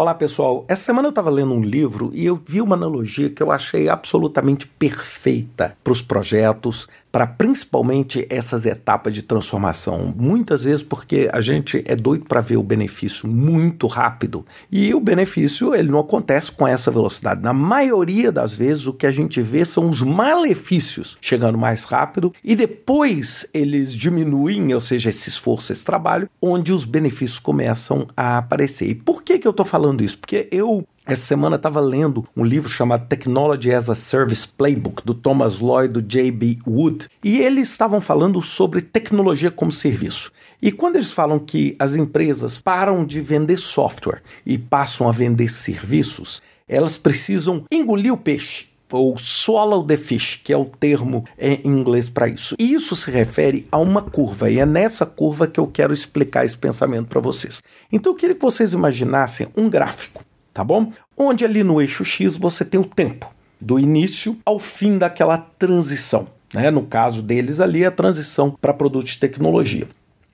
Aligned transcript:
Olá 0.00 0.14
pessoal, 0.14 0.64
essa 0.68 0.84
semana 0.84 1.08
eu 1.08 1.10
estava 1.10 1.28
lendo 1.28 1.52
um 1.52 1.60
livro 1.60 2.12
e 2.14 2.24
eu 2.24 2.40
vi 2.46 2.60
uma 2.60 2.76
analogia 2.76 3.28
que 3.28 3.42
eu 3.42 3.50
achei 3.50 3.88
absolutamente 3.88 4.64
perfeita 4.64 5.76
para 5.82 5.92
os 5.92 6.00
projetos, 6.00 6.86
para 7.10 7.26
principalmente 7.26 8.26
essas 8.30 8.66
etapas 8.66 9.14
de 9.14 9.22
transformação. 9.22 10.12
Muitas 10.16 10.64
vezes 10.64 10.82
porque 10.82 11.28
a 11.32 11.40
gente 11.40 11.82
é 11.86 11.96
doido 11.96 12.24
para 12.24 12.40
ver 12.40 12.56
o 12.56 12.62
benefício 12.62 13.28
muito 13.28 13.86
rápido 13.86 14.44
e 14.70 14.94
o 14.94 15.00
benefício 15.00 15.74
ele 15.74 15.90
não 15.90 16.00
acontece 16.00 16.52
com 16.52 16.66
essa 16.66 16.90
velocidade. 16.90 17.42
Na 17.42 17.52
maioria 17.52 18.30
das 18.30 18.54
vezes 18.54 18.86
o 18.86 18.92
que 18.92 19.06
a 19.06 19.10
gente 19.10 19.40
vê 19.40 19.64
são 19.64 19.88
os 19.88 20.02
malefícios 20.02 21.16
chegando 21.20 21.58
mais 21.58 21.84
rápido 21.84 22.32
e 22.44 22.54
depois 22.54 23.46
eles 23.52 23.92
diminuem, 23.92 24.74
ou 24.74 24.80
seja, 24.80 25.10
esse 25.10 25.28
esforço, 25.28 25.72
esse 25.72 25.84
trabalho, 25.84 26.28
onde 26.40 26.72
os 26.72 26.84
benefícios 26.84 27.38
começam 27.38 28.06
a 28.16 28.38
aparecer. 28.38 28.88
E 28.88 28.94
por 28.94 29.22
que 29.22 29.38
que 29.38 29.46
eu 29.46 29.52
estou 29.52 29.66
falando 29.66 30.02
isso? 30.02 30.18
Porque 30.18 30.48
eu 30.50 30.86
essa 31.08 31.24
semana 31.24 31.56
estava 31.56 31.80
lendo 31.80 32.28
um 32.36 32.44
livro 32.44 32.68
chamado 32.68 33.08
Technology 33.08 33.72
as 33.72 33.88
a 33.88 33.94
Service 33.94 34.46
Playbook, 34.46 35.02
do 35.06 35.14
Thomas 35.14 35.58
Lloyd, 35.58 35.94
do 35.94 36.02
J.B. 36.02 36.58
Wood, 36.66 37.08
e 37.24 37.38
eles 37.38 37.70
estavam 37.70 37.98
falando 37.98 38.42
sobre 38.42 38.82
tecnologia 38.82 39.50
como 39.50 39.72
serviço. 39.72 40.30
E 40.60 40.70
quando 40.70 40.96
eles 40.96 41.10
falam 41.10 41.38
que 41.38 41.74
as 41.78 41.96
empresas 41.96 42.58
param 42.58 43.06
de 43.06 43.22
vender 43.22 43.56
software 43.56 44.20
e 44.44 44.58
passam 44.58 45.08
a 45.08 45.12
vender 45.12 45.48
serviços, 45.48 46.42
elas 46.68 46.98
precisam 46.98 47.64
engolir 47.72 48.12
o 48.12 48.18
peixe 48.18 48.68
ou 48.92 49.16
swallow 49.16 49.86
the 49.86 49.96
fish, 49.96 50.40
que 50.44 50.52
é 50.52 50.56
o 50.58 50.66
termo 50.66 51.24
em 51.38 51.60
inglês 51.64 52.10
para 52.10 52.28
isso. 52.28 52.54
E 52.58 52.74
isso 52.74 52.94
se 52.94 53.10
refere 53.10 53.66
a 53.72 53.78
uma 53.78 54.02
curva, 54.02 54.50
e 54.50 54.58
é 54.58 54.66
nessa 54.66 55.06
curva 55.06 55.46
que 55.46 55.60
eu 55.60 55.66
quero 55.66 55.92
explicar 55.92 56.44
esse 56.44 56.56
pensamento 56.56 57.06
para 57.06 57.20
vocês. 57.20 57.62
Então 57.90 58.12
eu 58.12 58.16
queria 58.16 58.34
que 58.34 58.42
vocês 58.42 58.74
imaginassem 58.74 59.48
um 59.56 59.70
gráfico 59.70 60.27
tá 60.58 60.64
bom? 60.64 60.92
Onde 61.16 61.44
ali 61.44 61.62
no 61.62 61.80
eixo 61.80 62.04
X 62.04 62.36
você 62.36 62.64
tem 62.64 62.80
o 62.80 62.84
tempo, 62.84 63.32
do 63.60 63.78
início 63.78 64.36
ao 64.44 64.58
fim 64.58 64.98
daquela 64.98 65.38
transição. 65.38 66.26
Né? 66.52 66.68
No 66.68 66.82
caso 66.82 67.22
deles 67.22 67.60
ali, 67.60 67.84
a 67.84 67.92
transição 67.92 68.50
para 68.60 68.74
produtos 68.74 69.12
de 69.12 69.20
tecnologia. 69.20 69.86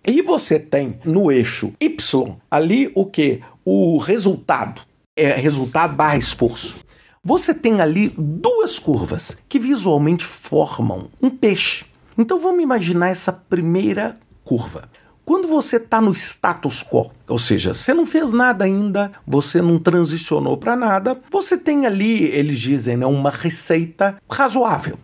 E 0.03 0.23
você 0.23 0.59
tem 0.59 0.99
no 1.05 1.31
eixo 1.31 1.75
Y 1.79 2.39
ali 2.51 2.91
o 2.95 3.05
que? 3.05 3.43
O 3.67 3.99
resultado. 3.99 4.81
É 5.15 5.29
resultado 5.35 5.95
barra 5.95 6.17
esforço. 6.17 6.79
Você 7.23 7.53
tem 7.53 7.83
ali 7.83 8.11
duas 8.17 8.79
curvas 8.79 9.37
que 9.47 9.59
visualmente 9.59 10.25
formam 10.25 11.11
um 11.21 11.29
peixe. 11.29 11.85
Então 12.17 12.41
vamos 12.41 12.63
imaginar 12.63 13.09
essa 13.09 13.31
primeira 13.31 14.17
curva. 14.43 14.89
Quando 15.25 15.49
você 15.49 15.77
está 15.77 16.03
no 16.03 16.13
status 16.13 16.83
quo, 16.83 17.11
ou 17.27 17.39
seja, 17.39 17.73
você 17.73 17.95
não 17.95 18.05
fez 18.05 18.31
nada 18.31 18.67
ainda, 18.67 19.11
você 19.27 19.63
não 19.63 19.79
transicionou 19.79 20.59
para 20.59 20.77
nada, 20.77 21.19
você 21.31 21.57
tem 21.57 21.87
ali, 21.87 22.25
eles 22.25 22.59
dizem, 22.59 22.99
né, 22.99 23.07
uma 23.07 23.31
receita 23.31 24.17
razoável. 24.31 24.99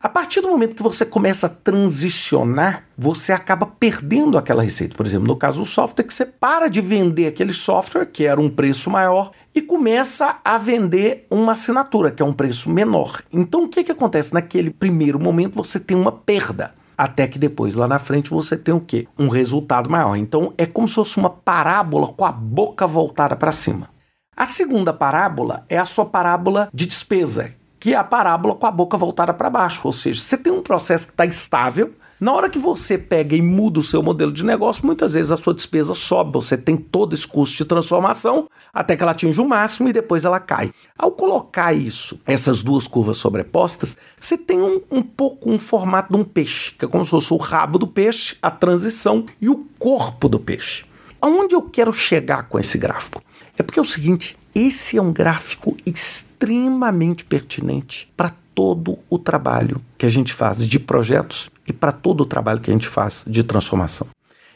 A 0.00 0.08
partir 0.08 0.40
do 0.40 0.48
momento 0.48 0.76
que 0.76 0.82
você 0.82 1.04
começa 1.04 1.46
a 1.46 1.50
transicionar, 1.50 2.84
você 2.96 3.32
acaba 3.32 3.66
perdendo 3.66 4.38
aquela 4.38 4.62
receita. 4.62 4.94
Por 4.94 5.04
exemplo, 5.04 5.26
no 5.26 5.36
caso 5.36 5.60
do 5.60 5.66
software, 5.66 6.04
que 6.04 6.14
você 6.14 6.24
para 6.24 6.68
de 6.68 6.80
vender 6.80 7.26
aquele 7.26 7.52
software, 7.52 8.06
que 8.06 8.24
era 8.24 8.40
um 8.40 8.48
preço 8.48 8.88
maior, 8.88 9.32
e 9.54 9.60
começa 9.60 10.38
a 10.44 10.56
vender 10.58 11.26
uma 11.30 11.52
assinatura, 11.52 12.10
que 12.10 12.22
é 12.22 12.26
um 12.26 12.32
preço 12.32 12.70
menor. 12.70 13.22
Então, 13.32 13.64
o 13.64 13.68
que, 13.68 13.84
que 13.84 13.92
acontece? 13.92 14.32
Naquele 14.32 14.70
primeiro 14.70 15.18
momento, 15.18 15.54
você 15.54 15.80
tem 15.80 15.96
uma 15.96 16.12
perda 16.12 16.74
até 16.96 17.26
que 17.26 17.38
depois 17.38 17.74
lá 17.74 17.86
na 17.86 17.98
frente 17.98 18.30
você 18.30 18.56
tem 18.56 18.74
o 18.74 18.80
quê? 18.80 19.06
Um 19.18 19.28
resultado 19.28 19.90
maior. 19.90 20.16
Então 20.16 20.52
é 20.56 20.66
como 20.66 20.88
se 20.88 20.94
fosse 20.94 21.16
uma 21.18 21.30
parábola 21.30 22.08
com 22.08 22.24
a 22.24 22.32
boca 22.32 22.86
voltada 22.86 23.36
para 23.36 23.52
cima. 23.52 23.90
A 24.36 24.46
segunda 24.46 24.92
parábola 24.92 25.64
é 25.68 25.78
a 25.78 25.86
sua 25.86 26.04
parábola 26.04 26.68
de 26.72 26.86
despesa, 26.86 27.54
que 27.78 27.92
é 27.92 27.96
a 27.96 28.04
parábola 28.04 28.54
com 28.54 28.66
a 28.66 28.70
boca 28.70 28.96
voltada 28.96 29.32
para 29.34 29.50
baixo, 29.50 29.80
ou 29.84 29.92
seja, 29.92 30.20
você 30.20 30.36
tem 30.36 30.52
um 30.52 30.62
processo 30.62 31.06
que 31.06 31.12
está 31.12 31.26
estável, 31.26 31.92
na 32.18 32.32
hora 32.32 32.48
que 32.48 32.58
você 32.58 32.96
pega 32.96 33.36
e 33.36 33.42
muda 33.42 33.78
o 33.78 33.82
seu 33.82 34.02
modelo 34.02 34.32
de 34.32 34.42
negócio, 34.42 34.86
muitas 34.86 35.12
vezes 35.12 35.30
a 35.30 35.36
sua 35.36 35.52
despesa 35.52 35.94
sobe, 35.94 36.32
você 36.32 36.56
tem 36.56 36.74
todo 36.74 37.14
esse 37.14 37.28
custo 37.28 37.58
de 37.58 37.64
transformação 37.66 38.48
até 38.72 38.96
que 38.96 39.02
ela 39.02 39.12
atinge 39.12 39.38
o 39.38 39.46
máximo 39.46 39.90
e 39.90 39.92
depois 39.92 40.24
ela 40.24 40.40
cai. 40.40 40.72
Ao 40.98 41.10
colocar 41.10 41.74
isso, 41.74 42.18
essas 42.24 42.62
duas 42.62 42.86
curvas 42.86 43.18
sobrepostas, 43.18 43.94
você 44.18 44.38
tem 44.38 44.58
um, 44.58 44.80
um 44.90 45.02
pouco 45.02 45.50
um 45.50 45.58
formato 45.58 46.14
de 46.14 46.18
um 46.18 46.24
peixe, 46.24 46.74
que 46.74 46.86
é 46.86 46.88
como 46.88 47.04
se 47.04 47.10
fosse 47.10 47.34
o 47.34 47.36
rabo 47.36 47.78
do 47.78 47.86
peixe, 47.86 48.36
a 48.40 48.50
transição 48.50 49.26
e 49.38 49.50
o 49.50 49.66
corpo 49.78 50.26
do 50.26 50.40
peixe. 50.40 50.86
Aonde 51.20 51.54
eu 51.54 51.60
quero 51.62 51.92
chegar 51.92 52.48
com 52.48 52.58
esse 52.58 52.78
gráfico? 52.78 53.22
É 53.58 53.62
porque 53.62 53.78
é 53.78 53.82
o 53.82 53.86
seguinte, 53.86 54.38
esse 54.58 54.96
é 54.96 55.02
um 55.02 55.12
gráfico 55.12 55.76
extremamente 55.84 57.24
pertinente 57.26 58.10
para 58.16 58.32
todo 58.54 58.98
o 59.10 59.18
trabalho 59.18 59.82
que 59.98 60.06
a 60.06 60.08
gente 60.08 60.32
faz 60.32 60.66
de 60.66 60.78
projetos 60.78 61.50
e 61.68 61.74
para 61.74 61.92
todo 61.92 62.22
o 62.22 62.26
trabalho 62.26 62.60
que 62.60 62.70
a 62.70 62.72
gente 62.72 62.88
faz 62.88 63.22
de 63.26 63.44
transformação. 63.44 64.06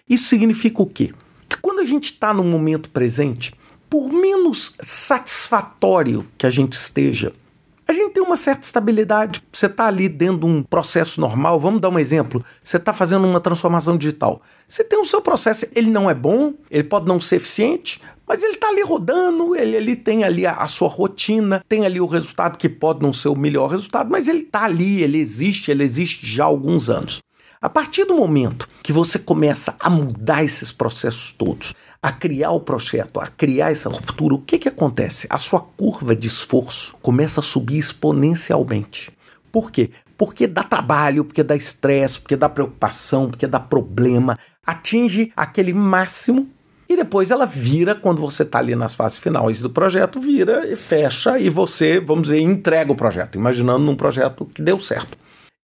Isso 0.08 0.26
significa 0.26 0.80
o 0.80 0.86
quê? 0.86 1.12
Que 1.46 1.58
quando 1.58 1.80
a 1.80 1.84
gente 1.84 2.04
está 2.04 2.32
no 2.32 2.42
momento 2.42 2.88
presente, 2.88 3.52
por 3.90 4.10
menos 4.10 4.74
satisfatório 4.80 6.26
que 6.38 6.46
a 6.46 6.50
gente 6.50 6.72
esteja, 6.72 7.34
a 7.86 7.92
gente 7.92 8.14
tem 8.14 8.22
uma 8.22 8.36
certa 8.38 8.64
estabilidade. 8.64 9.42
Você 9.52 9.66
está 9.66 9.86
ali 9.86 10.08
dentro 10.08 10.38
de 10.38 10.46
um 10.46 10.62
processo 10.62 11.20
normal. 11.20 11.60
Vamos 11.60 11.80
dar 11.80 11.88
um 11.90 11.98
exemplo. 11.98 12.42
Você 12.62 12.76
está 12.76 12.94
fazendo 12.94 13.26
uma 13.26 13.40
transformação 13.40 13.98
digital. 13.98 14.40
Você 14.68 14.84
tem 14.84 14.98
o 14.98 15.04
seu 15.04 15.20
processo, 15.20 15.66
ele 15.74 15.90
não 15.90 16.08
é 16.08 16.14
bom, 16.14 16.54
ele 16.70 16.84
pode 16.84 17.06
não 17.06 17.20
ser 17.20 17.36
eficiente, 17.36 18.00
mas 18.30 18.44
ele 18.44 18.52
está 18.52 18.68
ali 18.68 18.80
rodando, 18.80 19.56
ele, 19.56 19.96
tem 19.96 20.22
ali 20.22 20.46
a, 20.46 20.52
a, 20.52 20.68
sua 20.68 20.86
rotina, 20.86 21.64
tem 21.68 21.84
ali 21.84 22.00
o 22.00 22.06
resultado 22.06 22.58
que 22.58 22.68
pode 22.68 23.02
não 23.02 23.12
ser 23.12 23.26
o 23.26 23.34
melhor 23.34 23.68
resultado, 23.68 24.08
mas 24.08 24.28
ele 24.28 24.42
está 24.42 24.62
ali, 24.62 25.02
ele 25.02 25.18
existe, 25.18 25.68
ele 25.68 25.82
existe 25.82 26.24
já 26.24 26.44
há 26.44 26.46
alguns 26.46 26.88
anos. 26.88 27.20
A 27.60 27.68
partir 27.68 28.04
do 28.04 28.14
momento 28.14 28.68
que 28.84 28.92
você 28.92 29.18
começa 29.18 29.74
a 29.80 29.90
mudar 29.90 30.44
esses 30.44 30.70
processos 30.70 31.34
todos, 31.36 31.74
a 32.00 32.12
criar 32.12 32.52
o 32.52 32.60
projeto, 32.60 33.18
a 33.18 33.26
criar 33.26 33.72
essa 33.72 33.88
ruptura, 33.88 34.36
o 34.36 34.42
que, 34.42 34.60
que 34.60 34.68
acontece? 34.68 35.26
A 35.28 35.36
sua 35.36 35.58
curva 35.58 36.14
de 36.14 36.28
esforço 36.28 36.94
começa 37.02 37.40
a 37.40 37.42
subir 37.42 37.78
exponencialmente. 37.78 39.10
Por 39.50 39.72
quê? 39.72 39.90
Porque 40.16 40.46
dá 40.46 40.62
trabalho, 40.62 41.24
porque 41.24 41.42
dá 41.42 41.56
estresse, 41.56 42.20
porque 42.20 42.36
dá 42.36 42.48
preocupação, 42.48 43.28
porque 43.28 43.48
dá 43.48 43.58
problema, 43.58 44.38
atinge 44.64 45.32
aquele 45.34 45.72
máximo 45.72 46.48
e 46.90 46.96
depois 46.96 47.30
ela 47.30 47.46
vira, 47.46 47.94
quando 47.94 48.20
você 48.20 48.42
está 48.42 48.58
ali 48.58 48.74
nas 48.74 48.96
fases 48.96 49.16
finais 49.16 49.60
do 49.60 49.70
projeto, 49.70 50.20
vira 50.20 50.66
e 50.66 50.74
fecha 50.74 51.38
e 51.38 51.48
você, 51.48 52.00
vamos 52.00 52.24
dizer, 52.24 52.40
entrega 52.40 52.90
o 52.90 52.96
projeto, 52.96 53.36
imaginando 53.36 53.84
num 53.84 53.94
projeto 53.94 54.44
que 54.44 54.60
deu 54.60 54.80
certo. 54.80 55.16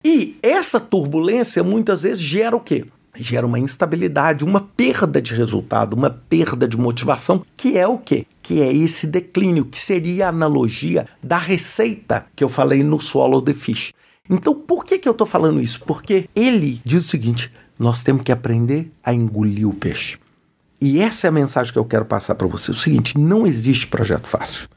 E 0.04 0.38
essa 0.40 0.78
turbulência 0.78 1.64
muitas 1.64 2.02
vezes 2.02 2.20
gera 2.20 2.54
o 2.54 2.60
quê? 2.60 2.84
Gera 3.16 3.44
uma 3.44 3.58
instabilidade, 3.58 4.44
uma 4.44 4.60
perda 4.60 5.20
de 5.20 5.34
resultado, 5.34 5.94
uma 5.94 6.10
perda 6.10 6.68
de 6.68 6.76
motivação, 6.76 7.44
que 7.56 7.76
é 7.76 7.88
o 7.88 7.98
quê? 7.98 8.24
Que 8.40 8.62
é 8.62 8.72
esse 8.72 9.04
declínio, 9.04 9.64
que 9.64 9.80
seria 9.80 10.26
a 10.26 10.28
analogia 10.28 11.08
da 11.20 11.38
receita 11.38 12.26
que 12.36 12.44
eu 12.44 12.48
falei 12.48 12.84
no 12.84 13.00
Swallow 13.00 13.42
the 13.42 13.52
Fish. 13.52 13.92
Então, 14.30 14.54
por 14.54 14.84
que, 14.84 14.96
que 14.96 15.08
eu 15.08 15.12
estou 15.12 15.26
falando 15.26 15.60
isso? 15.60 15.80
Porque 15.84 16.28
ele 16.36 16.80
diz 16.84 17.04
o 17.04 17.08
seguinte: 17.08 17.50
nós 17.76 18.04
temos 18.04 18.22
que 18.22 18.30
aprender 18.30 18.92
a 19.02 19.12
engolir 19.12 19.68
o 19.68 19.74
peixe. 19.74 20.18
E 20.80 21.00
essa 21.00 21.26
é 21.26 21.28
a 21.28 21.32
mensagem 21.32 21.72
que 21.72 21.78
eu 21.78 21.84
quero 21.84 22.04
passar 22.04 22.34
para 22.34 22.46
você. 22.46 22.70
O 22.70 22.74
seguinte: 22.74 23.18
não 23.18 23.46
existe 23.46 23.86
projeto 23.86 24.26
fácil. 24.26 24.68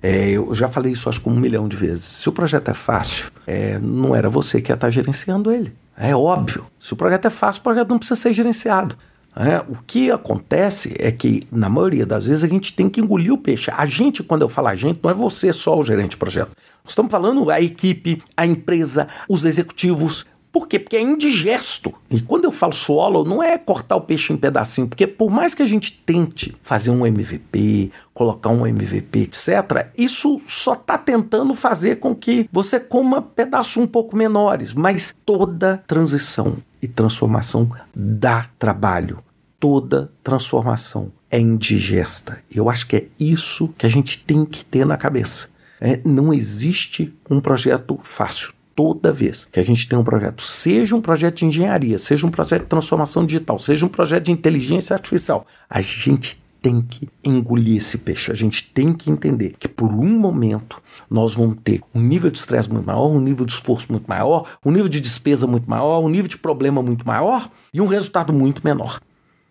É, 0.00 0.30
eu 0.30 0.54
já 0.54 0.68
falei 0.68 0.92
isso 0.92 1.08
acho 1.08 1.20
que 1.20 1.28
um 1.28 1.38
milhão 1.38 1.66
de 1.66 1.76
vezes. 1.76 2.04
Se 2.04 2.28
o 2.28 2.32
projeto 2.32 2.70
é 2.70 2.74
fácil, 2.74 3.30
é, 3.46 3.78
não 3.78 4.14
era 4.14 4.30
você 4.30 4.60
que 4.62 4.70
ia 4.70 4.74
estar 4.74 4.90
gerenciando 4.90 5.50
ele. 5.50 5.72
É 5.96 6.14
óbvio. 6.14 6.66
Se 6.78 6.92
o 6.92 6.96
projeto 6.96 7.26
é 7.26 7.30
fácil, 7.30 7.60
o 7.60 7.64
projeto 7.64 7.88
não 7.88 7.98
precisa 7.98 8.20
ser 8.20 8.32
gerenciado. 8.32 8.96
É, 9.34 9.58
o 9.68 9.76
que 9.86 10.10
acontece 10.10 10.94
é 10.98 11.12
que, 11.12 11.46
na 11.50 11.68
maioria 11.68 12.06
das 12.06 12.26
vezes, 12.26 12.44
a 12.44 12.48
gente 12.48 12.72
tem 12.72 12.88
que 12.88 13.00
engolir 13.00 13.32
o 13.32 13.38
peixe. 13.38 13.70
A 13.76 13.86
gente, 13.86 14.22
quando 14.22 14.42
eu 14.42 14.48
falo 14.48 14.68
a 14.68 14.74
gente, 14.74 15.00
não 15.02 15.10
é 15.10 15.14
você 15.14 15.52
só 15.52 15.78
o 15.78 15.84
gerente 15.84 16.10
de 16.10 16.16
projeto. 16.16 16.50
Nós 16.82 16.92
estamos 16.92 17.10
falando 17.10 17.50
a 17.50 17.60
equipe, 17.60 18.22
a 18.36 18.46
empresa, 18.46 19.08
os 19.28 19.44
executivos, 19.44 20.24
por 20.58 20.66
quê? 20.66 20.76
Porque 20.76 20.96
é 20.96 21.00
indigesto. 21.00 21.94
E 22.10 22.20
quando 22.20 22.46
eu 22.46 22.50
falo 22.50 22.72
swallow, 22.72 23.24
não 23.24 23.40
é 23.40 23.56
cortar 23.56 23.94
o 23.94 24.00
peixe 24.00 24.32
em 24.32 24.36
pedacinho, 24.36 24.88
porque 24.88 25.06
por 25.06 25.30
mais 25.30 25.54
que 25.54 25.62
a 25.62 25.66
gente 25.66 25.92
tente 26.04 26.56
fazer 26.64 26.90
um 26.90 27.06
MVP, 27.06 27.92
colocar 28.12 28.48
um 28.48 28.66
MVP, 28.66 29.20
etc., 29.20 29.86
isso 29.96 30.40
só 30.48 30.72
está 30.72 30.98
tentando 30.98 31.54
fazer 31.54 32.00
com 32.00 32.12
que 32.12 32.48
você 32.50 32.80
coma 32.80 33.22
pedaços 33.22 33.76
um 33.76 33.86
pouco 33.86 34.16
menores. 34.16 34.74
Mas 34.74 35.14
toda 35.24 35.80
transição 35.86 36.56
e 36.82 36.88
transformação 36.88 37.70
dá 37.94 38.48
trabalho. 38.58 39.20
Toda 39.60 40.10
transformação 40.24 41.12
é 41.30 41.38
indigesta. 41.38 42.42
Eu 42.50 42.68
acho 42.68 42.84
que 42.88 42.96
é 42.96 43.06
isso 43.16 43.68
que 43.78 43.86
a 43.86 43.88
gente 43.88 44.18
tem 44.24 44.44
que 44.44 44.64
ter 44.64 44.84
na 44.84 44.96
cabeça. 44.96 45.48
É, 45.80 46.00
não 46.04 46.34
existe 46.34 47.14
um 47.30 47.40
projeto 47.40 48.00
fácil 48.02 48.57
toda 48.78 49.12
vez 49.12 49.44
que 49.50 49.58
a 49.58 49.64
gente 49.64 49.88
tem 49.88 49.98
um 49.98 50.04
projeto, 50.04 50.40
seja 50.40 50.94
um 50.94 51.00
projeto 51.00 51.38
de 51.38 51.46
engenharia, 51.46 51.98
seja 51.98 52.24
um 52.24 52.30
projeto 52.30 52.62
de 52.62 52.68
transformação 52.68 53.26
digital, 53.26 53.58
seja 53.58 53.84
um 53.84 53.88
projeto 53.88 54.26
de 54.26 54.30
inteligência 54.30 54.94
artificial, 54.94 55.48
a 55.68 55.80
gente 55.80 56.40
tem 56.62 56.80
que 56.80 57.08
engolir 57.24 57.78
esse 57.78 57.98
peixe. 57.98 58.30
A 58.30 58.36
gente 58.36 58.72
tem 58.72 58.92
que 58.92 59.10
entender 59.10 59.56
que 59.58 59.66
por 59.66 59.90
um 59.90 60.16
momento 60.16 60.80
nós 61.10 61.34
vamos 61.34 61.58
ter 61.64 61.80
um 61.92 62.00
nível 62.00 62.30
de 62.30 62.38
estresse 62.38 62.72
muito 62.72 62.86
maior, 62.86 63.08
um 63.08 63.18
nível 63.20 63.44
de 63.44 63.50
esforço 63.50 63.90
muito 63.90 64.06
maior, 64.06 64.48
um 64.64 64.70
nível 64.70 64.88
de 64.88 65.00
despesa 65.00 65.44
muito 65.44 65.68
maior, 65.68 65.98
um 65.98 66.08
nível 66.08 66.28
de 66.28 66.38
problema 66.38 66.80
muito 66.80 67.04
maior 67.04 67.50
e 67.74 67.80
um 67.80 67.88
resultado 67.88 68.32
muito 68.32 68.62
menor. 68.64 69.00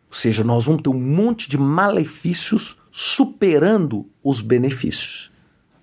Ou 0.09 0.15
seja, 0.15 0.41
nós 0.41 0.63
vamos 0.63 0.83
ter 0.83 0.89
um 0.89 0.94
monte 0.94 1.50
de 1.50 1.57
malefícios 1.57 2.77
superando 2.94 4.06
os 4.23 4.39
benefícios. 4.39 5.35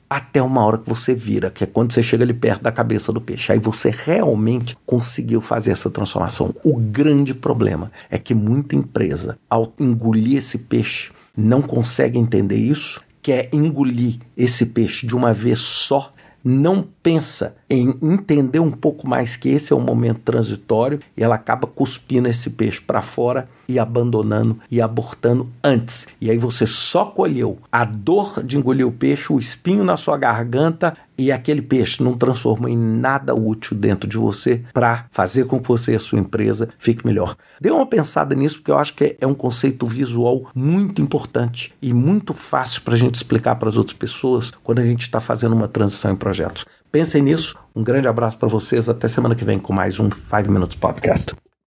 Até 0.09 0.43
uma 0.43 0.65
hora 0.65 0.79
que 0.79 0.89
você 0.89 1.15
vira, 1.15 1.51
que 1.51 1.65
é 1.65 1.67
quando 1.67 1.93
você 1.93 2.03
chega 2.03 2.25
ali 2.25 2.35
perto 2.35 2.63
da 2.63 2.71
cabeça 2.71 3.13
do 3.13 3.21
peixe. 3.21 3.53
Aí 3.53 3.59
você 3.59 3.91
realmente 3.91 4.77
conseguiu 4.85 5.41
fazer 5.41 5.73
essa 5.73 5.91
transformação. 5.91 6.55
O 6.63 6.77
grande 6.77 7.35
problema 7.35 7.91
é 8.11 8.19
que 8.19 8.35
muita 8.35 8.77
empresa, 8.77 9.39
ao 9.49 9.73
engolir 9.79 10.39
esse 10.39 10.59
peixe, 10.59 11.11
não 11.37 11.63
consegue 11.63 12.19
entender 12.19 12.57
isso, 12.57 13.03
quer 13.23 13.49
engolir 13.53 14.19
esse 14.37 14.67
peixe 14.67 15.07
de 15.07 15.17
uma 15.17 15.33
vez 15.33 15.59
só 15.59 16.13
não 16.45 16.87
pensa 17.03 17.57
em 17.71 17.97
entender 18.03 18.59
um 18.59 18.71
pouco 18.71 19.09
mais 19.09 19.35
que 19.35 19.49
esse 19.49 19.73
é 19.73 19.77
um 19.77 19.81
momento 19.81 20.21
transitório 20.21 21.01
e 21.17 21.23
ela 21.23 21.37
acaba 21.37 21.67
cuspindo 21.67 22.29
esse 22.29 22.51
peixe 22.51 22.83
para 22.83 23.01
fora 23.01 23.49
e 23.69 23.79
abandonando 23.79 24.59
e 24.71 24.81
abortando 24.81 25.49
antes. 25.63 26.07
E 26.21 26.31
aí 26.31 26.39
você 26.39 26.67
só 26.67 27.05
colheu 27.07 27.59
a 27.71 27.85
dor 27.85 28.43
de 28.43 28.57
engolir 28.57 28.87
o 28.87 28.93
peixe, 28.93 29.33
o 29.33 29.39
espinho 29.39 29.85
na 29.85 29.97
sua 29.97 30.17
garganta 30.17 30.97
e 31.17 31.31
aquele 31.31 31.63
peixe 31.63 32.03
não 32.03 32.19
transformou 32.19 32.69
em 32.69 32.77
nada 32.77 33.35
útil 33.35 33.77
dentro 33.77 34.09
de 34.09 34.19
você 34.19 34.63
para 34.73 35.07
fazer 35.11 35.47
com 35.47 35.61
que 35.61 35.69
você 35.69 35.93
e 35.93 35.97
a 35.97 36.01
sua 36.01 36.19
empresa 36.19 36.69
fique 36.79 37.07
melhor. 37.07 37.37
Dê 37.61 37.71
uma 37.71 37.87
pensada 37.87 38.35
nisso 38.35 38.57
porque 38.57 38.71
eu 38.71 38.79
acho 38.79 38.95
que 38.95 39.17
é 39.21 39.27
um 39.27 39.35
conceito 39.35 39.87
visual 39.87 40.51
muito 40.55 41.01
importante 41.01 41.75
e 41.81 41.93
muito 41.93 42.35
fácil 42.35 42.83
para 42.83 42.95
a 42.95 42.99
gente 42.99 43.15
explicar 43.15 43.55
para 43.57 43.69
as 43.69 43.77
outras 43.77 43.97
pessoas 43.97 44.53
quando 44.63 44.81
a 44.81 44.85
gente 44.85 45.03
está 45.03 45.21
fazendo 45.21 45.55
uma 45.55 45.69
transição 45.69 46.13
em 46.13 46.17
projetos. 46.17 46.65
Pensem 46.91 47.23
nisso. 47.23 47.57
Um 47.75 47.83
grande 47.83 48.07
abraço 48.07 48.39
para 48.39 48.49
vocês. 48.49 48.89
Até 48.89 49.09
semana 49.09 49.35
que 49.35 49.45
vem 49.45 49.59
com 49.59 49.73
mais 49.73 49.99
um 49.99 50.09
5 50.11 50.51
Minutes 50.51 50.77
Podcast. 50.77 51.35